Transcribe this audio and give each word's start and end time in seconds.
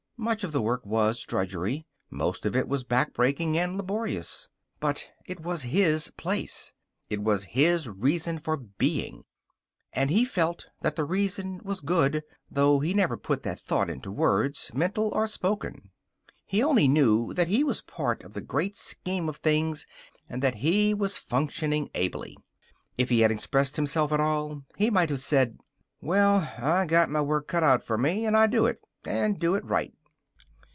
Much 0.23 0.43
of 0.43 0.51
the 0.51 0.61
work 0.61 0.85
was 0.85 1.19
drudgery; 1.21 1.83
most 2.11 2.45
of 2.45 2.55
it 2.55 2.67
was 2.67 2.83
backbreaking 2.83 3.55
and 3.55 3.75
laborious. 3.75 4.49
But 4.79 5.09
it 5.25 5.39
was 5.39 5.63
his 5.63 6.11
place. 6.11 6.73
It 7.09 7.23
was 7.23 7.45
his 7.45 7.89
reason 7.89 8.37
for 8.37 8.55
being. 8.55 9.23
And 9.91 10.11
he 10.11 10.23
felt 10.23 10.67
that 10.83 10.95
the 10.95 11.05
reason 11.05 11.59
was 11.63 11.81
good, 11.81 12.21
though 12.51 12.81
he 12.81 12.93
never 12.93 13.17
put 13.17 13.41
that 13.41 13.59
thought 13.59 13.89
into 13.89 14.11
words, 14.11 14.69
mental 14.75 15.09
or 15.11 15.25
spoken. 15.25 15.89
He 16.45 16.61
only 16.61 16.87
knew 16.87 17.33
that 17.33 17.47
he 17.47 17.63
was 17.63 17.81
part 17.81 18.21
of 18.23 18.33
the 18.33 18.41
great 18.41 18.77
scheme 18.77 19.27
of 19.27 19.37
things 19.37 19.87
and 20.29 20.43
that 20.43 20.57
he 20.57 20.93
was 20.93 21.17
functioning 21.17 21.89
ably. 21.95 22.37
If 22.95 23.09
he 23.09 23.21
had 23.21 23.31
expressed 23.31 23.75
himself 23.75 24.11
at 24.11 24.19
all, 24.19 24.65
he 24.77 24.91
might 24.91 25.09
have 25.09 25.19
said: 25.21 25.57
"Well, 25.99 26.47
I 26.59 26.85
got 26.85 27.09
my 27.09 27.21
work 27.21 27.47
cut 27.47 27.63
out 27.63 27.83
for 27.83 27.97
me, 27.97 28.27
and 28.27 28.37
I 28.37 28.45
do 28.45 28.67
it, 28.67 28.77
and 29.03 29.39
do 29.39 29.55
it 29.55 29.65
right." 29.65 29.91